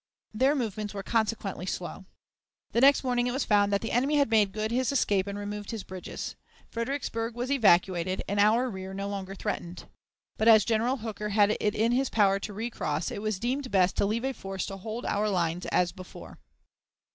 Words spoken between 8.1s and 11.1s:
and our rear no longer threatened. But, as General